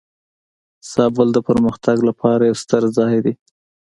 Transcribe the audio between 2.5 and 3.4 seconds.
ستر ځای دی.